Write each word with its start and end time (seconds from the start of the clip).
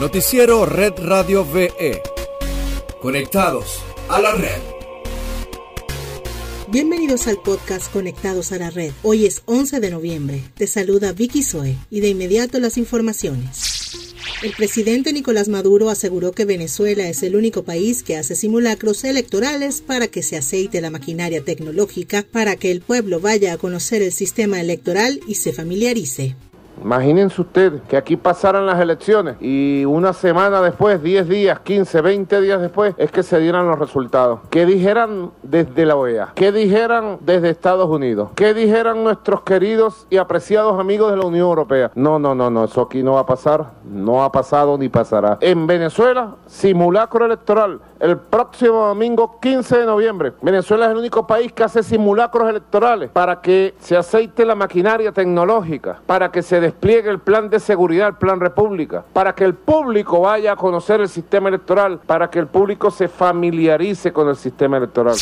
Noticiero 0.00 0.64
Red 0.64 0.92
Radio 0.98 1.44
VE. 1.44 2.00
Conectados 3.02 3.80
a 4.08 4.20
la 4.20 4.32
red. 4.32 4.60
Bienvenidos 6.68 7.26
al 7.26 7.38
podcast 7.42 7.92
Conectados 7.92 8.52
a 8.52 8.58
la 8.58 8.70
Red. 8.70 8.92
Hoy 9.02 9.26
es 9.26 9.42
11 9.46 9.80
de 9.80 9.90
noviembre. 9.90 10.44
Te 10.54 10.68
saluda 10.68 11.10
Vicky 11.10 11.42
Zoe 11.42 11.76
y 11.90 11.98
de 11.98 12.10
inmediato 12.10 12.60
las 12.60 12.78
informaciones. 12.78 14.14
El 14.44 14.52
presidente 14.52 15.12
Nicolás 15.12 15.48
Maduro 15.48 15.90
aseguró 15.90 16.30
que 16.30 16.44
Venezuela 16.44 17.08
es 17.08 17.24
el 17.24 17.34
único 17.34 17.64
país 17.64 18.04
que 18.04 18.16
hace 18.16 18.36
simulacros 18.36 19.02
electorales 19.02 19.80
para 19.80 20.06
que 20.06 20.22
se 20.22 20.36
aceite 20.36 20.80
la 20.80 20.90
maquinaria 20.90 21.42
tecnológica, 21.42 22.24
para 22.30 22.54
que 22.54 22.70
el 22.70 22.82
pueblo 22.82 23.18
vaya 23.18 23.52
a 23.52 23.58
conocer 23.58 24.02
el 24.02 24.12
sistema 24.12 24.60
electoral 24.60 25.18
y 25.26 25.34
se 25.34 25.52
familiarice. 25.52 26.36
Imagínense 26.82 27.40
ustedes 27.40 27.82
que 27.88 27.96
aquí 27.96 28.16
pasaran 28.16 28.66
las 28.66 28.80
elecciones 28.80 29.36
y 29.40 29.84
una 29.84 30.12
semana 30.12 30.60
después, 30.62 31.02
10 31.02 31.28
días, 31.28 31.60
15, 31.60 32.00
20 32.00 32.40
días 32.40 32.60
después, 32.60 32.94
es 32.98 33.10
que 33.10 33.22
se 33.22 33.38
dieran 33.38 33.66
los 33.66 33.78
resultados. 33.78 34.40
¿Qué 34.50 34.66
dijeran 34.66 35.30
desde 35.42 35.86
la 35.86 35.96
OEA? 35.96 36.32
¿Qué 36.34 36.52
dijeran 36.52 37.18
desde 37.20 37.50
Estados 37.50 37.88
Unidos? 37.88 38.30
¿Qué 38.34 38.54
dijeran 38.54 39.04
nuestros 39.04 39.42
queridos 39.42 40.06
y 40.10 40.16
apreciados 40.16 40.78
amigos 40.78 41.10
de 41.10 41.18
la 41.18 41.26
Unión 41.26 41.46
Europea? 41.46 41.90
No, 41.94 42.18
no, 42.18 42.34
no, 42.34 42.50
no, 42.50 42.64
eso 42.64 42.82
aquí 42.82 43.02
no 43.02 43.14
va 43.14 43.20
a 43.20 43.26
pasar, 43.26 43.72
no 43.84 44.22
ha 44.22 44.32
pasado 44.32 44.78
ni 44.78 44.88
pasará. 44.88 45.38
En 45.40 45.66
Venezuela, 45.66 46.36
simulacro 46.46 47.26
electoral 47.26 47.80
el 48.00 48.18
próximo 48.18 48.86
domingo 48.86 49.38
15 49.40 49.78
de 49.78 49.86
noviembre. 49.86 50.32
Venezuela 50.42 50.86
es 50.86 50.92
el 50.92 50.98
único 50.98 51.26
país 51.26 51.52
que 51.52 51.64
hace 51.64 51.82
simulacros 51.82 52.48
electorales 52.48 53.10
para 53.10 53.40
que 53.40 53.74
se 53.80 53.96
aceite 53.96 54.44
la 54.44 54.54
maquinaria 54.54 55.12
tecnológica, 55.12 56.00
para 56.06 56.30
que 56.30 56.42
se 56.42 56.60
despliegue 56.68 57.08
el 57.08 57.18
plan 57.18 57.48
de 57.48 57.60
seguridad, 57.60 58.08
el 58.08 58.14
plan 58.16 58.40
república, 58.40 59.04
para 59.12 59.34
que 59.34 59.44
el 59.44 59.54
público 59.54 60.20
vaya 60.20 60.52
a 60.52 60.56
conocer 60.56 61.00
el 61.00 61.08
sistema 61.08 61.48
electoral, 61.48 62.00
para 62.06 62.28
que 62.28 62.38
el 62.38 62.46
público 62.46 62.90
se 62.90 63.08
familiarice 63.08 64.12
con 64.12 64.28
el 64.28 64.36
sistema 64.36 64.76
electoral. 64.76 65.16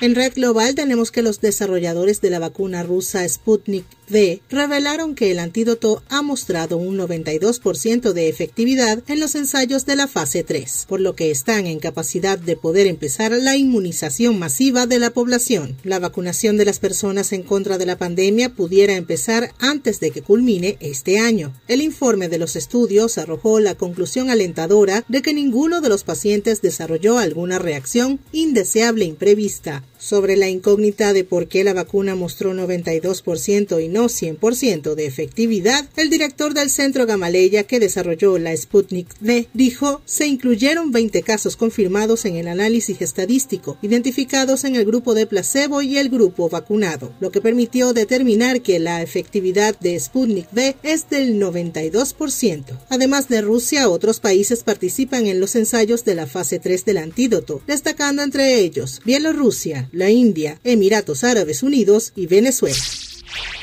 En 0.00 0.14
Red 0.14 0.34
Global 0.34 0.76
tenemos 0.76 1.10
que 1.10 1.22
los 1.22 1.40
desarrolladores 1.40 2.20
de 2.20 2.30
la 2.30 2.38
vacuna 2.38 2.84
rusa 2.84 3.28
Sputnik 3.28 3.84
V 4.08 4.40
revelaron 4.48 5.16
que 5.16 5.32
el 5.32 5.40
antídoto 5.40 6.04
ha 6.08 6.22
mostrado 6.22 6.76
un 6.76 6.96
92% 6.96 8.12
de 8.12 8.28
efectividad 8.28 9.02
en 9.08 9.18
los 9.18 9.34
ensayos 9.34 9.86
de 9.86 9.96
la 9.96 10.06
fase 10.06 10.44
3, 10.44 10.86
por 10.88 11.00
lo 11.00 11.16
que 11.16 11.32
están 11.32 11.66
en 11.66 11.80
capacidad 11.80 12.38
de 12.38 12.56
poder 12.56 12.86
empezar 12.86 13.32
la 13.32 13.56
inmunización 13.56 14.38
masiva 14.38 14.86
de 14.86 15.00
la 15.00 15.10
población. 15.10 15.76
La 15.82 15.98
vacunación 15.98 16.56
de 16.56 16.64
las 16.64 16.78
personas 16.78 17.32
en 17.32 17.42
contra 17.42 17.76
de 17.76 17.86
la 17.86 17.98
pandemia 17.98 18.54
pudiera 18.54 18.94
empezar 18.94 19.52
antes 19.58 19.98
de 19.98 20.12
que 20.12 20.22
culmine 20.22 20.76
este 20.78 21.18
año. 21.18 21.52
El 21.66 21.82
informe 21.82 22.28
de 22.28 22.38
los 22.38 22.54
estudios 22.54 23.18
arrojó 23.18 23.58
la 23.58 23.74
conclusión 23.74 24.30
alentadora 24.30 25.04
de 25.08 25.22
que 25.22 25.34
ninguno 25.34 25.80
de 25.80 25.88
los 25.88 26.04
pacientes 26.04 26.62
desarrolló 26.62 27.18
alguna 27.18 27.58
reacción 27.58 28.20
indeseable 28.30 29.04
imprevista 29.04 29.82
sobre 29.98 30.36
la 30.36 30.48
incógnita 30.48 31.12
de 31.12 31.24
por 31.24 31.48
qué 31.48 31.64
la 31.64 31.74
vacuna 31.74 32.14
mostró 32.14 32.54
92% 32.54 33.82
y 33.82 33.88
no 33.88 34.04
100% 34.04 34.94
de 34.94 35.06
efectividad, 35.06 35.88
el 35.96 36.10
director 36.10 36.54
del 36.54 36.70
centro 36.70 37.06
Gamaleya 37.06 37.64
que 37.64 37.80
desarrolló 37.80 38.38
la 38.38 38.56
Sputnik 38.56 39.08
V 39.20 39.48
dijo 39.54 40.00
se 40.04 40.26
incluyeron 40.26 40.92
20 40.92 41.22
casos 41.22 41.56
confirmados 41.56 42.24
en 42.24 42.36
el 42.36 42.48
análisis 42.48 43.00
estadístico, 43.00 43.78
identificados 43.82 44.64
en 44.64 44.76
el 44.76 44.84
grupo 44.84 45.14
de 45.14 45.26
placebo 45.26 45.82
y 45.82 45.98
el 45.98 46.08
grupo 46.08 46.48
vacunado, 46.48 47.12
lo 47.20 47.30
que 47.30 47.40
permitió 47.40 47.92
determinar 47.92 48.62
que 48.62 48.78
la 48.78 49.02
efectividad 49.02 49.78
de 49.78 49.98
Sputnik 49.98 50.52
V 50.52 50.76
es 50.82 51.10
del 51.10 51.40
92%. 51.40 52.64
Además 52.88 53.28
de 53.28 53.40
Rusia, 53.40 53.88
otros 53.88 54.20
países 54.20 54.62
participan 54.62 55.26
en 55.26 55.40
los 55.40 55.56
ensayos 55.56 56.04
de 56.04 56.14
la 56.14 56.26
fase 56.26 56.58
3 56.58 56.84
del 56.84 56.98
antídoto, 56.98 57.62
destacando 57.66 58.22
entre 58.22 58.60
ellos 58.60 59.00
Bielorrusia, 59.04 59.87
la 59.92 60.10
India, 60.10 60.60
Emiratos 60.64 61.24
Árabes 61.24 61.62
Unidos 61.62 62.12
y 62.16 62.26
Venezuela. 62.26 62.76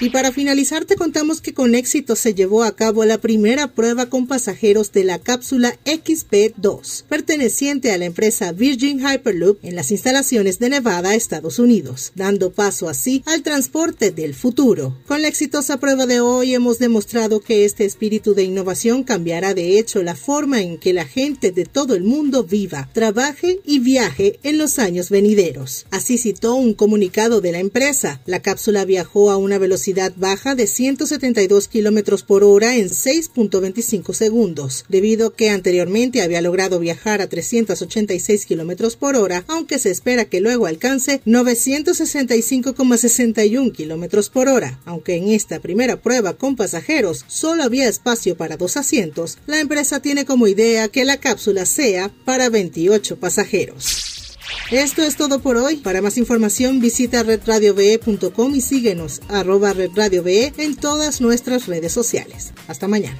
Y 0.00 0.10
para 0.10 0.32
finalizar 0.32 0.84
te 0.84 0.96
contamos 0.96 1.40
que 1.40 1.54
con 1.54 1.74
éxito 1.74 2.16
se 2.16 2.34
llevó 2.34 2.64
a 2.64 2.74
cabo 2.74 3.04
la 3.04 3.18
primera 3.18 3.68
prueba 3.68 4.06
con 4.06 4.26
pasajeros 4.26 4.92
de 4.92 5.04
la 5.04 5.18
cápsula 5.18 5.76
XP-2, 5.84 7.04
perteneciente 7.08 7.92
a 7.92 7.98
la 7.98 8.06
empresa 8.06 8.52
Virgin 8.52 9.00
Hyperloop 9.00 9.64
en 9.64 9.76
las 9.76 9.90
instalaciones 9.90 10.58
de 10.58 10.70
Nevada, 10.70 11.14
Estados 11.14 11.58
Unidos, 11.58 12.12
dando 12.14 12.52
paso 12.52 12.88
así 12.88 13.22
al 13.26 13.42
transporte 13.42 14.10
del 14.10 14.34
futuro. 14.34 14.98
Con 15.06 15.22
la 15.22 15.28
exitosa 15.28 15.78
prueba 15.78 16.06
de 16.06 16.20
hoy 16.20 16.54
hemos 16.54 16.78
demostrado 16.78 17.40
que 17.40 17.64
este 17.64 17.84
espíritu 17.84 18.34
de 18.34 18.44
innovación 18.44 19.04
cambiará 19.04 19.54
de 19.54 19.78
hecho 19.78 20.02
la 20.02 20.16
forma 20.16 20.60
en 20.62 20.78
que 20.78 20.92
la 20.92 21.04
gente 21.04 21.52
de 21.52 21.64
todo 21.64 21.94
el 21.94 22.02
mundo 22.02 22.44
viva, 22.44 22.88
trabaje 22.92 23.60
y 23.64 23.78
viaje 23.78 24.38
en 24.42 24.58
los 24.58 24.78
años 24.78 25.10
venideros. 25.10 25.86
Así 25.90 26.18
citó 26.18 26.54
un 26.54 26.74
comunicado 26.74 27.40
de 27.40 27.52
la 27.52 27.58
empresa. 27.58 28.20
La 28.26 28.42
cápsula 28.42 28.84
viajó 28.84 29.30
a 29.30 29.36
una 29.36 29.58
velocidad 29.58 29.71
baja 30.16 30.54
de 30.54 30.66
172 30.66 31.68
kilómetros 31.68 32.22
por 32.22 32.44
hora 32.44 32.76
en 32.76 32.88
6.25 32.88 34.12
segundos, 34.12 34.84
debido 34.88 35.28
a 35.28 35.34
que 35.34 35.48
anteriormente 35.50 36.20
había 36.22 36.42
logrado 36.42 36.78
viajar 36.78 37.20
a 37.20 37.28
386 37.28 38.46
kilómetros 38.46 38.96
por 38.96 39.16
hora, 39.16 39.44
aunque 39.48 39.78
se 39.78 39.90
espera 39.90 40.26
que 40.26 40.40
luego 40.40 40.66
alcance 40.66 41.20
965,61 41.24 43.72
kilómetros 43.72 44.28
por 44.28 44.48
hora. 44.48 44.80
Aunque 44.84 45.16
en 45.16 45.28
esta 45.28 45.60
primera 45.60 46.00
prueba 46.00 46.34
con 46.34 46.56
pasajeros 46.56 47.24
solo 47.28 47.62
había 47.62 47.88
espacio 47.88 48.36
para 48.36 48.56
dos 48.56 48.76
asientos, 48.76 49.38
la 49.46 49.60
empresa 49.60 50.00
tiene 50.00 50.24
como 50.24 50.46
idea 50.46 50.88
que 50.88 51.04
la 51.04 51.18
cápsula 51.18 51.66
sea 51.66 52.10
para 52.24 52.48
28 52.48 53.18
pasajeros. 53.18 54.21
Esto 54.70 55.02
es 55.02 55.16
todo 55.16 55.40
por 55.40 55.56
hoy. 55.56 55.76
Para 55.76 56.02
más 56.02 56.16
información 56.16 56.80
visita 56.80 57.22
redradiove.com 57.22 58.54
y 58.54 58.60
síguenos 58.60 59.20
arroba 59.28 59.72
redradiove 59.72 60.52
en 60.58 60.76
todas 60.76 61.20
nuestras 61.20 61.66
redes 61.66 61.92
sociales. 61.92 62.52
Hasta 62.68 62.88
mañana. 62.88 63.18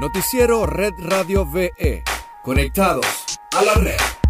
Noticiero 0.00 0.66
Red 0.66 0.92
Radio 0.98 1.46
VE. 1.50 2.02
Conectados 2.42 3.06
a 3.52 3.64
la 3.64 3.74
red. 3.74 4.23